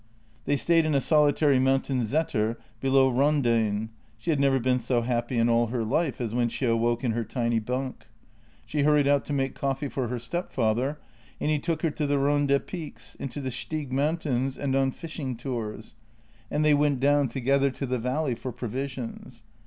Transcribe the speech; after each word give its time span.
They 0.45 0.57
stayed 0.57 0.87
in 0.87 0.95
a 0.95 0.99
solitary 0.99 1.59
mountain 1.59 2.01
saeter 2.03 2.57
below 2.79 3.11
Rondane. 3.11 3.89
She 4.17 4.31
had 4.31 4.39
never 4.39 4.59
been 4.59 4.79
so 4.79 5.03
happy 5.03 5.37
in 5.37 5.47
all 5.47 5.67
her 5.67 5.83
life 5.83 6.19
as 6.19 6.33
when 6.33 6.49
she 6.49 6.65
awoke 6.65 7.03
in 7.03 7.11
her 7.11 7.23
tiny 7.23 7.59
bunk. 7.59 8.07
She 8.65 8.81
hurried 8.81 9.05
out 9.07 9.25
to 9.25 9.33
make 9.33 9.53
coffee 9.53 9.89
for 9.89 10.07
her 10.07 10.17
step 10.17 10.51
father, 10.51 10.99
and 11.39 11.51
he 11.51 11.59
took 11.59 11.83
her 11.83 11.91
to 11.91 12.07
the 12.07 12.17
Ronde 12.17 12.63
peaks, 12.65 13.13
into 13.19 13.39
the 13.41 13.51
Styg 13.51 13.91
moun 13.91 14.17
tains, 14.17 14.57
and 14.57 14.75
on 14.75 14.89
fishing 14.89 15.37
tours; 15.37 15.93
and 16.49 16.65
they 16.65 16.73
went 16.73 16.99
down 16.99 17.29
together 17.29 17.69
to 17.69 17.85
the 17.85 17.99
valley 17.99 18.33
for 18.33 18.51
provisions. 18.51 19.43